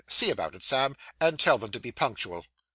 [0.07, 2.47] See about it, Sam, and tell them to be punctual.